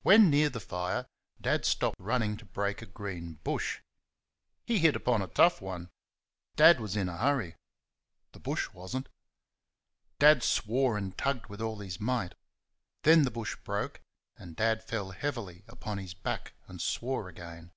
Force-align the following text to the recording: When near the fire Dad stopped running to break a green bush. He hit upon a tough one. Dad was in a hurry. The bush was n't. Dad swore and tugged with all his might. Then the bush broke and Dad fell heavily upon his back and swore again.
When 0.00 0.30
near 0.30 0.48
the 0.48 0.60
fire 0.64 1.08
Dad 1.42 1.66
stopped 1.66 1.96
running 2.00 2.38
to 2.38 2.46
break 2.46 2.80
a 2.80 2.86
green 2.86 3.34
bush. 3.44 3.80
He 4.64 4.78
hit 4.78 4.96
upon 4.96 5.20
a 5.20 5.26
tough 5.26 5.60
one. 5.60 5.90
Dad 6.56 6.80
was 6.80 6.96
in 6.96 7.06
a 7.06 7.18
hurry. 7.18 7.54
The 8.32 8.38
bush 8.40 8.70
was 8.70 8.96
n't. 8.96 9.10
Dad 10.18 10.42
swore 10.42 10.96
and 10.96 11.18
tugged 11.18 11.48
with 11.48 11.60
all 11.60 11.80
his 11.80 12.00
might. 12.00 12.34
Then 13.02 13.24
the 13.24 13.30
bush 13.30 13.56
broke 13.62 14.00
and 14.38 14.56
Dad 14.56 14.82
fell 14.82 15.10
heavily 15.10 15.64
upon 15.68 15.98
his 15.98 16.14
back 16.14 16.54
and 16.66 16.80
swore 16.80 17.28
again. 17.28 17.72